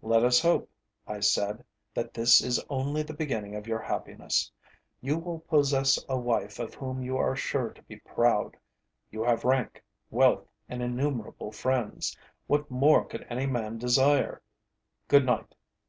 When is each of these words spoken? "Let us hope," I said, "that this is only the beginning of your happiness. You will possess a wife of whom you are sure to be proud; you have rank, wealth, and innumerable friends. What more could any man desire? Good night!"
"Let 0.00 0.22
us 0.22 0.38
hope," 0.40 0.70
I 1.08 1.18
said, 1.18 1.64
"that 1.92 2.14
this 2.14 2.40
is 2.40 2.64
only 2.70 3.02
the 3.02 3.12
beginning 3.12 3.56
of 3.56 3.66
your 3.66 3.80
happiness. 3.80 4.48
You 5.00 5.18
will 5.18 5.40
possess 5.40 5.98
a 6.08 6.16
wife 6.16 6.60
of 6.60 6.72
whom 6.74 7.02
you 7.02 7.16
are 7.16 7.34
sure 7.34 7.70
to 7.70 7.82
be 7.82 7.96
proud; 7.96 8.56
you 9.10 9.24
have 9.24 9.42
rank, 9.44 9.82
wealth, 10.08 10.46
and 10.68 10.82
innumerable 10.84 11.50
friends. 11.50 12.16
What 12.46 12.70
more 12.70 13.06
could 13.06 13.26
any 13.28 13.46
man 13.46 13.76
desire? 13.76 14.40
Good 15.08 15.26
night!" 15.26 15.52